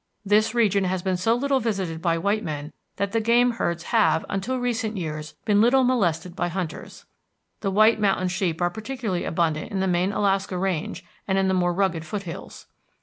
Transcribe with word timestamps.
This 0.25 0.55
region 0.55 0.85
has 0.85 1.03
been 1.03 1.15
so 1.15 1.35
little 1.35 1.59
visited 1.59 2.01
by 2.01 2.17
white 2.17 2.43
men 2.43 2.73
that 2.95 3.11
the 3.11 3.21
game 3.21 3.51
herds 3.51 3.83
have, 3.83 4.25
until 4.29 4.57
recent 4.57 4.97
years, 4.97 5.35
been 5.45 5.61
little 5.61 5.83
molested 5.83 6.35
by 6.35 6.47
hunters. 6.47 7.05
The 7.59 7.69
white 7.69 7.99
mountain 7.99 8.29
sheep 8.29 8.61
are 8.61 8.71
particularly 8.71 9.25
abundant 9.25 9.71
in 9.71 9.79
the 9.79 9.85
main 9.85 10.11
Alaska 10.11 10.57
Range, 10.57 11.05
and 11.27 11.37
in 11.37 11.47
the 11.49 11.53
more 11.53 11.71
rugged 11.71 12.03
foothills. 12.03 12.65